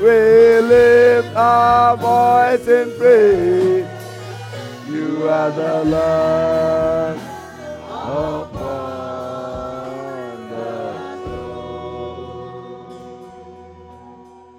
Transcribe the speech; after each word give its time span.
we 0.00 0.60
lift 0.60 1.34
our 1.34 1.96
voice 1.96 2.68
in 2.68 2.92
praise. 2.98 3.86
You 4.88 5.28
are 5.28 5.50
the 5.50 5.84
Lord 5.84 7.18
upon 8.36 8.78
the. 10.50 10.76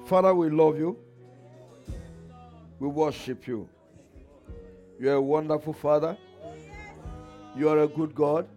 Father, 0.06 0.34
we 0.34 0.50
love 0.50 0.78
you. 0.78 0.98
We 2.80 2.88
worship 2.88 3.48
you. 3.48 3.70
You 5.00 5.12
are 5.12 5.16
a 5.16 5.22
wonderful 5.22 5.74
Father. 5.74 6.18
You 7.56 7.70
are 7.70 7.80
a 7.80 7.88
good 7.88 8.16
God. 8.16 8.48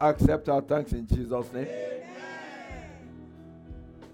Accept 0.00 0.48
our 0.48 0.62
thanks 0.62 0.92
in 0.92 1.06
Jesus' 1.06 1.52
name. 1.52 1.68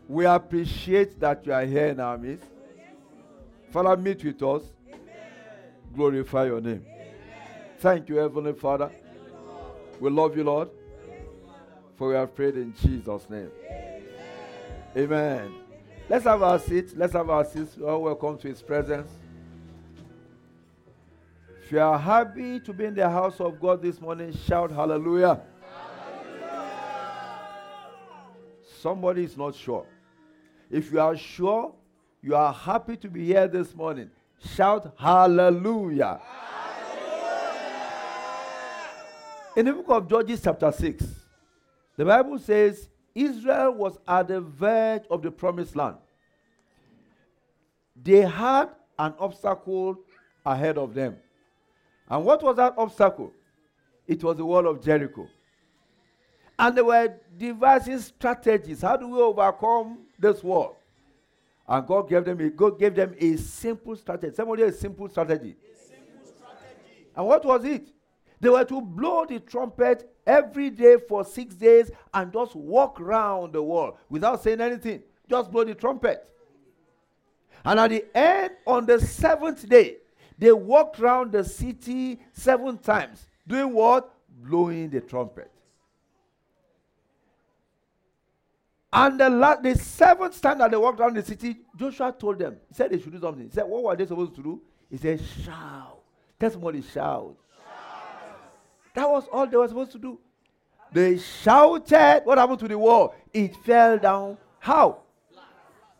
We 0.08 0.24
appreciate 0.24 1.18
that 1.20 1.46
you 1.46 1.52
are 1.52 1.64
here 1.64 1.86
in 1.86 2.00
our 2.00 2.18
midst. 2.18 2.46
Father, 3.70 3.96
meet 3.96 4.24
with 4.24 4.42
us. 4.42 4.62
Glorify 5.94 6.46
your 6.46 6.60
name. 6.60 6.84
Thank 7.78 8.08
you, 8.08 8.16
Heavenly 8.16 8.52
Father. 8.52 8.90
We 10.00 10.10
love 10.10 10.36
you, 10.36 10.44
Lord. 10.44 10.70
For 11.96 12.08
we 12.08 12.14
have 12.14 12.34
prayed 12.34 12.56
in 12.56 12.74
Jesus' 12.74 13.28
name. 13.30 13.50
Amen. 14.96 15.54
Let's 16.08 16.24
have 16.24 16.42
our 16.42 16.58
seats. 16.58 16.94
Let's 16.96 17.12
have 17.12 17.30
our 17.30 17.44
seats. 17.44 17.76
All 17.78 18.02
welcome 18.02 18.38
to 18.38 18.48
His 18.48 18.62
presence. 18.62 19.10
If 21.62 21.72
you 21.72 21.80
are 21.80 21.98
happy 21.98 22.60
to 22.60 22.72
be 22.72 22.84
in 22.84 22.94
the 22.94 23.08
house 23.08 23.40
of 23.40 23.60
God 23.60 23.82
this 23.82 24.00
morning, 24.00 24.32
shout 24.32 24.70
hallelujah. 24.70 25.40
Somebody 28.80 29.24
is 29.24 29.36
not 29.36 29.54
sure. 29.54 29.86
If 30.70 30.92
you 30.92 31.00
are 31.00 31.16
sure, 31.16 31.74
you 32.22 32.34
are 32.34 32.52
happy 32.52 32.96
to 32.96 33.08
be 33.08 33.24
here 33.26 33.46
this 33.48 33.74
morning, 33.74 34.10
shout 34.54 34.92
hallelujah. 34.98 36.20
hallelujah. 36.22 36.46
In 39.56 39.66
the 39.66 39.72
book 39.72 39.86
of 39.88 40.08
Judges, 40.08 40.40
chapter 40.42 40.70
6, 40.72 41.04
the 41.96 42.04
Bible 42.04 42.38
says 42.38 42.88
Israel 43.14 43.72
was 43.72 43.98
at 44.06 44.28
the 44.28 44.40
verge 44.40 45.04
of 45.10 45.22
the 45.22 45.30
promised 45.30 45.76
land. 45.76 45.96
They 48.02 48.20
had 48.20 48.68
an 48.98 49.14
obstacle 49.18 49.98
ahead 50.44 50.76
of 50.76 50.92
them. 50.92 51.16
And 52.08 52.24
what 52.24 52.42
was 52.42 52.56
that 52.56 52.74
obstacle? 52.76 53.32
It 54.06 54.22
was 54.22 54.36
the 54.36 54.44
wall 54.44 54.66
of 54.66 54.84
Jericho. 54.84 55.28
And 56.58 56.76
they 56.76 56.82
were 56.82 57.14
devising 57.36 57.98
strategies. 57.98 58.82
How 58.82 58.96
do 58.96 59.08
we 59.08 59.18
overcome 59.18 59.98
this 60.18 60.42
wall? 60.42 60.76
And 61.68 61.86
God 61.86 62.08
gave 62.08 62.24
them 62.24 62.40
a, 62.40 62.50
God 62.50 62.78
gave 62.78 62.94
them 62.94 63.14
a 63.18 63.36
simple 63.36 63.96
strategy. 63.96 64.34
Somebody 64.34 64.62
a 64.62 64.72
simple 64.72 65.08
strategy. 65.08 65.56
A 65.56 65.76
simple 65.76 66.24
strategy. 66.24 67.08
And 67.14 67.26
what 67.26 67.44
was 67.44 67.64
it? 67.64 67.88
They 68.40 68.48
were 68.48 68.64
to 68.64 68.80
blow 68.80 69.24
the 69.26 69.40
trumpet 69.40 70.10
every 70.26 70.70
day 70.70 70.96
for 71.08 71.24
six 71.24 71.54
days 71.54 71.90
and 72.12 72.32
just 72.32 72.54
walk 72.54 73.00
around 73.00 73.52
the 73.52 73.62
wall 73.62 73.98
without 74.08 74.42
saying 74.42 74.60
anything. 74.60 75.02
Just 75.28 75.50
blow 75.50 75.64
the 75.64 75.74
trumpet. 75.74 76.28
And 77.64 77.80
at 77.80 77.90
the 77.90 78.04
end, 78.16 78.52
on 78.66 78.86
the 78.86 79.00
seventh 79.00 79.68
day, 79.68 79.96
they 80.38 80.52
walked 80.52 81.00
around 81.00 81.32
the 81.32 81.42
city 81.42 82.20
seven 82.32 82.78
times. 82.78 83.26
Doing 83.46 83.72
what? 83.72 84.14
Blowing 84.28 84.90
the 84.90 85.00
trumpet. 85.00 85.50
And 88.96 89.20
the, 89.20 89.28
la- 89.28 89.56
the 89.56 89.76
seventh 89.76 90.40
time 90.40 90.58
that 90.58 90.70
they 90.70 90.76
walked 90.76 91.00
around 91.00 91.14
the 91.14 91.22
city, 91.22 91.58
Joshua 91.76 92.14
told 92.18 92.38
them, 92.38 92.56
he 92.68 92.74
said 92.74 92.90
they 92.90 92.98
should 92.98 93.12
do 93.12 93.20
something. 93.20 93.44
He 93.44 93.50
said, 93.50 93.64
What 93.64 93.82
were 93.82 93.96
they 93.96 94.06
supposed 94.06 94.34
to 94.36 94.42
do? 94.42 94.62
He 94.90 94.96
said, 94.96 95.20
Shout. 95.44 95.98
Tell 96.40 96.50
somebody, 96.50 96.80
shout. 96.82 96.92
shout. 96.94 97.36
That 98.94 99.08
was 99.08 99.28
all 99.32 99.46
they 99.46 99.56
were 99.56 99.68
supposed 99.68 99.92
to 99.92 99.98
do. 99.98 100.18
They 100.92 101.18
shouted. 101.18 102.22
What 102.24 102.38
happened 102.38 102.60
to 102.60 102.68
the 102.68 102.78
wall? 102.78 103.14
It 103.32 103.54
fell 103.56 103.98
down. 103.98 104.38
How? 104.58 105.02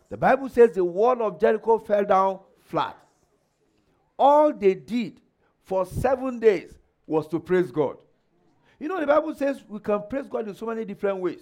The 0.09 0.17
Bible 0.17 0.49
says 0.49 0.71
the 0.71 0.83
wall 0.83 1.21
of 1.21 1.39
Jericho 1.39 1.77
fell 1.77 2.05
down 2.05 2.39
flat 2.61 2.97
all 4.17 4.53
they 4.53 4.73
did 4.73 5.19
for 5.63 5.85
seven 5.85 6.39
days 6.39 6.77
was 7.05 7.27
to 7.27 7.39
praise 7.39 7.71
God. 7.71 7.97
You 8.79 8.87
know, 8.87 8.99
the 8.99 9.07
Bible 9.07 9.33
says 9.35 9.63
we 9.67 9.79
can 9.79 10.03
praise 10.09 10.27
God 10.27 10.47
in 10.47 10.55
so 10.55 10.65
many 10.65 10.85
different 10.85 11.17
ways. 11.19 11.41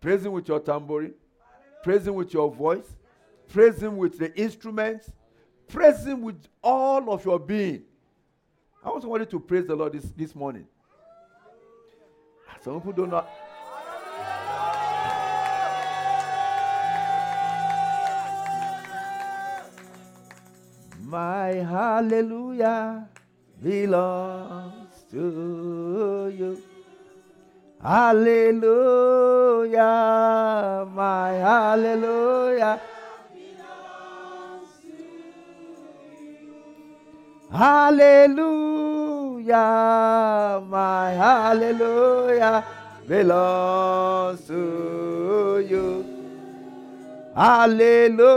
Praise 0.00 0.24
Him 0.24 0.32
with 0.32 0.48
your 0.48 0.60
tambourine, 0.60 1.14
praise 1.82 2.06
Him 2.06 2.14
with 2.14 2.32
your 2.32 2.50
voice, 2.50 2.94
praise 3.48 3.82
Him 3.82 3.96
with 3.96 4.18
the 4.18 4.34
instruments, 4.38 5.10
praise 5.68 6.04
Him 6.04 6.22
with 6.22 6.46
all 6.62 7.10
of 7.10 7.24
your 7.24 7.38
being. 7.38 7.82
I 8.84 8.88
also 8.88 9.08
wanted 9.08 9.30
to 9.30 9.40
praise 9.40 9.66
the 9.66 9.74
Lord 9.74 9.92
this, 9.92 10.04
this 10.16 10.34
morning. 10.34 10.66
Some 12.62 12.80
people 12.80 12.92
don't 12.92 13.10
know. 13.10 13.26
My 21.00 21.48
hallelujah 21.48 23.08
belongs 23.62 25.04
to 25.12 26.34
you. 26.36 26.62
Hallelujah, 27.82 29.76
my 30.94 31.32
hallelujah. 31.32 32.80
Hallelujah, 37.52 38.54
my 40.68 41.10
hallelujah 41.12 42.64
belongs 43.06 44.40
to 44.46 45.64
you. 45.68 46.04
Hallelujah, 47.36 48.30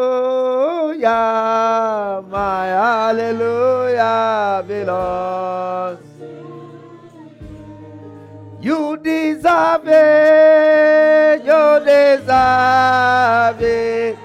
my 2.29 2.65
hallelujah 2.67 4.63
belongs. 4.67 6.08
You 8.61 8.97
deserve 8.97 9.87
it, 9.87 11.45
you 11.45 11.79
deserve 11.85 13.61
it, 13.61 14.17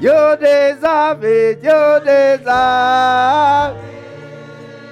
you 0.00 0.36
deserve 0.40 1.24
it, 1.24 1.62
you 1.64 2.00
deserve 2.04 3.76
it. 3.76 3.92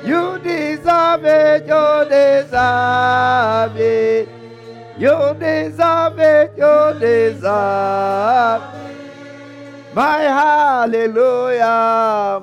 You 0.05 0.39
deserve 0.43 1.25
it, 1.25 1.67
you 1.67 2.05
deserve 2.09 3.77
it. 3.77 4.29
You 4.99 5.35
deserve 5.39 6.19
it, 6.19 6.53
you 6.57 6.99
deserve 6.99 8.63
it. 8.63 9.95
My 9.95 10.23
hallelujah, 10.23 11.69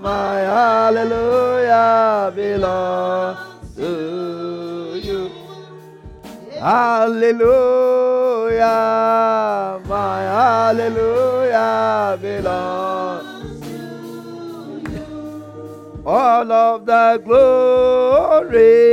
my 0.02 0.40
hallelujah 0.40 2.32
belongs 2.36 3.47
Hallelujah, 6.60 7.50
my 9.88 10.22
hallelujah 10.22 12.18
belongs 12.22 13.62
to 13.62 13.78
you. 14.92 16.02
All 16.06 16.52
of 16.52 16.86
the 16.86 17.22
glory 17.24 18.88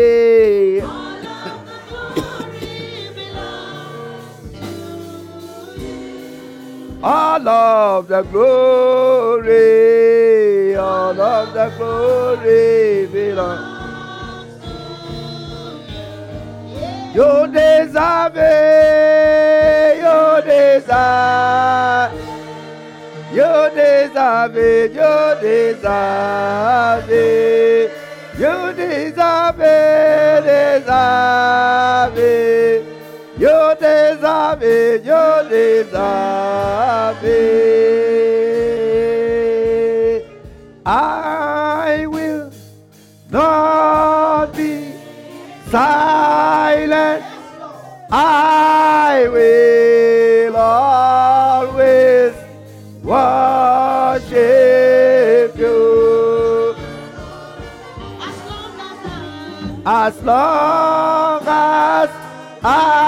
all 7.05 7.47
of 7.47 8.09
the 8.09 8.23
glory, 8.23 9.55
all 10.75 11.21
of 11.21 11.53
the 11.53 11.69
glory 11.77 13.07
belongs. 13.13 13.84
You 17.15 17.47
deserve 17.47 18.37
it, 18.37 19.99
you 20.03 20.43
deserve 20.51 22.13
You 23.33 23.71
deserve 23.73 24.57
it, 24.57 24.93
you 24.93 25.15
deserve 25.41 27.11
it. 27.11 27.91
You 28.37 28.73
deserve 28.75 29.61
it, 29.61 30.43
deserve 30.43 32.19
it. 32.19 32.83
You 33.39 33.75
deserve 33.79 34.63
it, 34.65 35.05
you 35.05 35.49
deserve 35.49 37.25
it. 37.25 37.85
I 40.85 42.07
will 42.09 42.51
not 43.31 44.53
be 44.57 44.93
silent. 45.71 46.04
I 48.17 49.27
will 49.29 50.55
always 50.57 52.33
worship 53.03 54.39
you. 55.59 56.77
As 59.85 60.23
long 60.23 61.43
as 61.45 62.09
I 62.63 63.04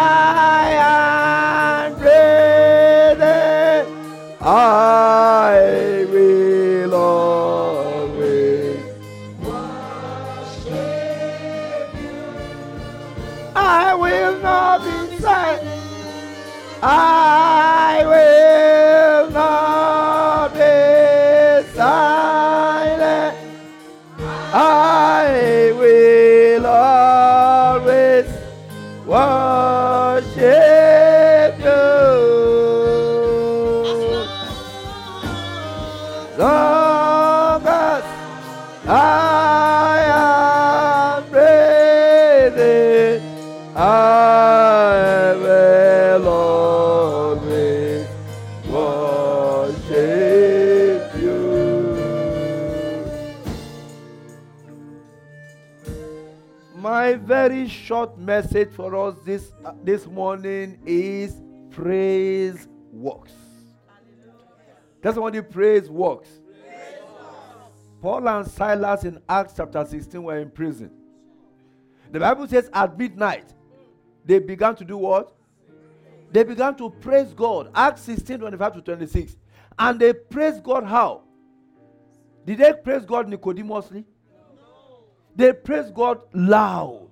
I 16.89 17.16
very 57.49 57.69
short 57.69 58.19
message 58.19 58.73
for 58.73 58.97
us 58.97 59.15
this 59.25 59.53
uh, 59.65 59.71
this 59.85 60.05
morning 60.07 60.81
is 60.85 61.43
praise 61.71 62.67
works. 62.91 63.35
That's 65.01 65.17
what 65.17 65.33
the 65.33 65.45
praise 65.45 65.89
works. 65.89 66.29
Paul 68.03 68.29
and 68.29 68.49
Silas 68.49 69.05
in 69.05 69.21
Acts 69.29 69.55
chapter 69.57 69.85
16 69.85 70.21
were 70.25 70.39
in 70.41 70.51
prison. 70.51 70.91
The 72.11 72.19
Bible 72.19 72.49
says 72.49 72.69
at 72.73 72.99
midnight, 72.99 73.55
they 74.25 74.41
began 74.41 74.75
to 74.75 74.85
do 74.85 74.97
what? 74.97 75.33
They 76.33 76.43
began 76.43 76.75
to 76.79 76.91
praise 76.91 77.33
God. 77.33 77.71
Acts 77.77 78.03
16 78.03 78.41
25 78.41 78.75
to 78.75 78.81
26. 78.83 79.37
And 79.79 80.01
they 80.01 80.13
praised 80.15 80.65
God 80.65 80.83
how? 80.83 81.23
Did 82.45 82.59
they 82.59 82.73
praise 82.73 83.05
God 83.05 83.29
Nicodemously? 83.29 84.05
They 85.37 85.53
praised 85.53 85.95
God 85.95 86.23
loud. 86.33 87.06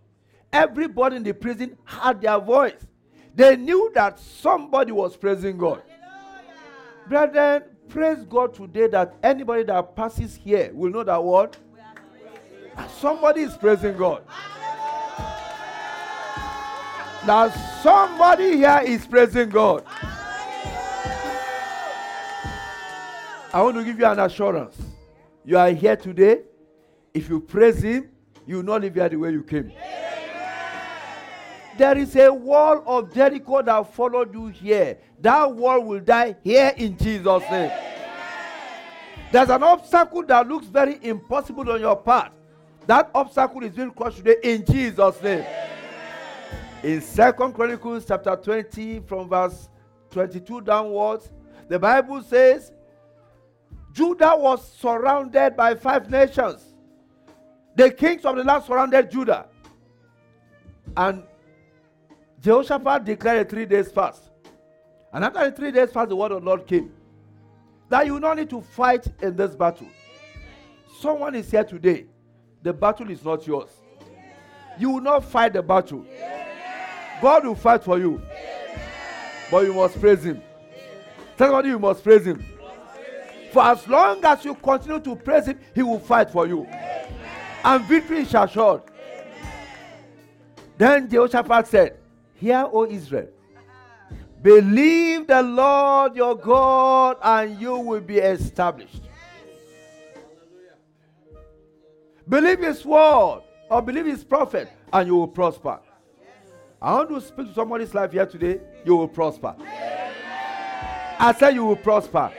Everybody 0.54 1.16
in 1.16 1.24
the 1.24 1.34
prison 1.34 1.76
had 1.84 2.20
their 2.20 2.38
voice. 2.38 2.86
They 3.34 3.56
knew 3.56 3.90
that 3.92 4.20
somebody 4.20 4.92
was 4.92 5.16
praising 5.16 5.58
God. 5.58 5.82
Brethren, 7.08 7.64
praise 7.88 8.24
God 8.24 8.54
today 8.54 8.86
that 8.86 9.16
anybody 9.20 9.64
that 9.64 9.96
passes 9.96 10.36
here 10.36 10.70
will 10.72 10.90
know 10.90 11.02
that 11.02 11.20
what? 11.20 11.56
Somebody 13.00 13.40
is 13.40 13.56
praising 13.56 13.96
God. 13.96 14.22
That 17.26 17.48
somebody 17.82 18.58
here 18.58 18.80
is 18.84 19.04
praising 19.08 19.48
God. 19.48 19.84
I 23.52 23.60
want 23.60 23.76
to 23.76 23.84
give 23.84 23.98
you 23.98 24.06
an 24.06 24.20
assurance. 24.20 24.76
You 25.44 25.58
are 25.58 25.70
here 25.70 25.96
today. 25.96 26.42
If 27.12 27.28
you 27.28 27.40
praise 27.40 27.82
Him, 27.82 28.10
you 28.46 28.56
will 28.56 28.62
not 28.62 28.82
leave 28.82 28.94
here 28.94 29.08
the 29.08 29.16
way 29.16 29.32
you 29.32 29.42
came. 29.42 29.72
There 31.76 31.98
is 31.98 32.14
a 32.14 32.32
wall 32.32 32.84
of 32.86 33.12
Jericho 33.12 33.62
that 33.62 33.92
followed 33.94 34.32
you 34.32 34.46
here. 34.46 34.98
That 35.20 35.52
wall 35.52 35.82
will 35.82 36.00
die 36.00 36.36
here 36.44 36.72
in 36.76 36.96
Jesus' 36.96 37.42
name. 37.50 37.72
There's 39.32 39.50
an 39.50 39.64
obstacle 39.64 40.24
that 40.26 40.46
looks 40.46 40.66
very 40.66 40.98
impossible 41.02 41.68
on 41.70 41.80
your 41.80 41.96
path. 41.96 42.30
That 42.86 43.10
obstacle 43.14 43.64
is 43.64 43.72
being 43.72 43.90
crushed 43.90 44.18
today 44.18 44.36
in 44.44 44.64
Jesus' 44.64 45.20
name. 45.20 45.44
In 46.84 47.00
Second 47.00 47.52
Chronicles 47.54 48.04
chapter 48.06 48.36
20, 48.36 49.00
from 49.00 49.28
verse 49.28 49.68
22 50.10 50.60
downwards, 50.60 51.32
the 51.68 51.78
Bible 51.78 52.22
says, 52.22 52.70
Judah 53.92 54.34
was 54.36 54.70
surrounded 54.74 55.56
by 55.56 55.74
five 55.74 56.08
nations. 56.10 56.74
The 57.74 57.90
kings 57.90 58.24
of 58.24 58.36
the 58.36 58.44
land 58.44 58.62
surrounded 58.64 59.10
Judah. 59.10 59.46
And 60.96 61.24
Jehoshaphat 62.44 63.06
declared 63.06 63.46
a 63.46 63.48
three 63.48 63.64
days 63.64 63.90
fast. 63.90 64.30
And 65.14 65.24
after 65.24 65.48
the 65.48 65.56
three 65.56 65.72
days 65.72 65.90
fast, 65.90 66.10
the 66.10 66.16
word 66.16 66.32
of 66.32 66.42
the 66.42 66.46
Lord 66.46 66.66
came. 66.66 66.92
That 67.88 68.04
you 68.04 68.20
don't 68.20 68.36
need 68.36 68.50
to 68.50 68.60
fight 68.60 69.06
in 69.22 69.34
this 69.34 69.54
battle. 69.56 69.88
Someone 71.00 71.34
is 71.36 71.50
here 71.50 71.64
today. 71.64 72.04
The 72.62 72.72
battle 72.72 73.10
is 73.10 73.24
not 73.24 73.46
yours. 73.46 73.70
You 74.78 74.90
will 74.90 75.00
not 75.00 75.24
fight 75.24 75.54
the 75.54 75.62
battle. 75.62 76.04
God 77.22 77.46
will 77.46 77.54
fight 77.54 77.82
for 77.82 77.98
you. 77.98 78.20
But 79.50 79.64
you 79.64 79.72
must 79.72 79.98
praise 79.98 80.22
Him. 80.24 80.42
Tell 81.38 81.48
somebody 81.48 81.70
you 81.70 81.78
must 81.78 82.04
praise 82.04 82.26
Him. 82.26 82.44
For 83.52 83.62
as 83.62 83.88
long 83.88 84.22
as 84.22 84.44
you 84.44 84.54
continue 84.54 85.00
to 85.00 85.16
praise 85.16 85.46
Him, 85.46 85.58
He 85.74 85.82
will 85.82 85.98
fight 85.98 86.30
for 86.30 86.46
you. 86.46 86.66
And 87.64 87.84
victory 87.84 88.18
is 88.18 88.34
assured. 88.34 88.82
Then 90.76 91.08
Jehoshaphat 91.08 91.68
said, 91.68 91.98
Hear, 92.44 92.68
O 92.70 92.84
Israel, 92.84 93.28
believe 94.42 95.26
the 95.26 95.40
Lord 95.40 96.14
your 96.14 96.36
God, 96.36 97.16
and 97.22 97.58
you 97.58 97.78
will 97.78 98.02
be 98.02 98.18
established. 98.18 99.00
Believe 102.28 102.58
his 102.58 102.84
word 102.84 103.40
or 103.70 103.80
believe 103.80 104.04
his 104.04 104.22
prophet, 104.22 104.68
and 104.92 105.08
you 105.08 105.16
will 105.16 105.28
prosper. 105.28 105.80
I 106.82 106.92
want 106.92 107.08
to 107.08 107.20
speak 107.22 107.48
to 107.48 107.54
somebody's 107.54 107.94
life 107.94 108.12
here 108.12 108.26
today. 108.26 108.60
You 108.84 108.96
will 108.96 109.08
prosper. 109.08 109.54
I 111.18 111.34
say 111.38 111.54
you 111.54 111.64
will 111.64 111.76
prosper. 111.76 112.30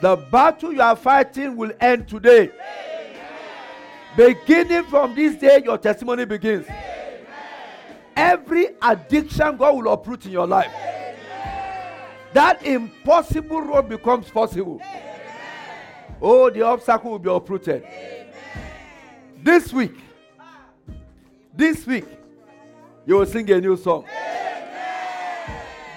The 0.00 0.14
battle 0.30 0.72
you 0.72 0.82
are 0.82 0.94
fighting 0.94 1.56
will 1.56 1.72
end 1.80 2.06
today. 2.06 2.52
Beginning 4.16 4.84
from 4.84 5.16
this 5.16 5.34
day, 5.34 5.62
your 5.64 5.78
testimony 5.78 6.26
begins. 6.26 6.68
Every 8.18 8.70
addiction, 8.82 9.56
God 9.56 9.76
will 9.76 9.92
uproot 9.92 10.26
in 10.26 10.32
your 10.32 10.46
life. 10.46 10.72
That 12.32 12.60
impossible 12.66 13.62
road 13.62 13.88
becomes 13.88 14.28
possible. 14.28 14.82
Oh, 16.20 16.50
the 16.50 16.62
obstacle 16.62 17.12
will 17.12 17.20
be 17.20 17.30
uprooted. 17.30 17.86
This 19.40 19.72
week, 19.72 19.94
this 21.54 21.86
week, 21.86 22.06
you 23.06 23.14
will 23.14 23.26
sing 23.26 23.48
a 23.52 23.60
new 23.60 23.76
song. 23.76 24.04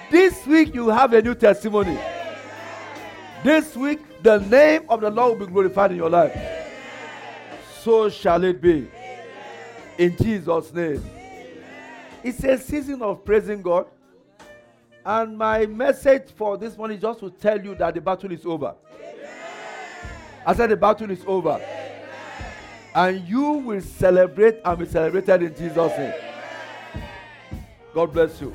This 0.08 0.46
week, 0.46 0.76
you 0.76 0.90
have 0.90 1.12
a 1.14 1.20
new 1.20 1.34
testimony. 1.34 1.98
This 3.42 3.74
week, 3.74 4.22
the 4.22 4.38
name 4.38 4.84
of 4.88 5.00
the 5.00 5.10
Lord 5.10 5.40
will 5.40 5.46
be 5.46 5.52
glorified 5.52 5.90
in 5.90 5.96
your 5.96 6.10
life. 6.10 6.38
So 7.80 8.08
shall 8.08 8.44
it 8.44 8.60
be. 8.60 8.88
In 9.98 10.16
Jesus' 10.16 10.72
name. 10.72 11.02
It's 12.24 12.44
a 12.44 12.56
season 12.56 13.02
of 13.02 13.24
praising 13.24 13.62
God. 13.62 13.86
And 15.04 15.36
my 15.36 15.66
message 15.66 16.30
for 16.36 16.56
this 16.56 16.76
morning 16.76 16.96
is 16.96 17.02
just 17.02 17.18
to 17.20 17.30
tell 17.30 17.60
you 17.60 17.74
that 17.74 17.94
the 17.94 18.00
battle 18.00 18.30
is 18.30 18.46
over. 18.46 18.74
I 20.46 20.54
said 20.54 20.70
the 20.70 20.76
battle 20.76 21.10
is 21.10 21.24
over. 21.26 21.60
And 22.94 23.26
you 23.26 23.42
will 23.42 23.80
celebrate 23.80 24.60
and 24.64 24.78
be 24.78 24.86
celebrated 24.86 25.42
in 25.42 25.56
Jesus' 25.56 25.98
name. 25.98 26.14
God 27.92 28.12
bless 28.12 28.40
you. 28.40 28.54